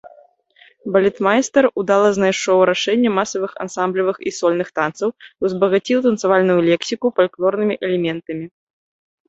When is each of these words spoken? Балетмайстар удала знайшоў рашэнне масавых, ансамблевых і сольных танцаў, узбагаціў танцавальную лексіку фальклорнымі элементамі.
Балетмайстар 0.93 1.65
удала 1.81 2.07
знайшоў 2.17 2.57
рашэнне 2.71 3.09
масавых, 3.19 3.51
ансамблевых 3.65 4.17
і 4.29 4.35
сольных 4.39 4.73
танцаў, 4.81 5.09
узбагаціў 5.45 5.97
танцавальную 6.09 6.59
лексіку 6.73 7.07
фальклорнымі 7.21 7.75
элементамі. 7.87 8.45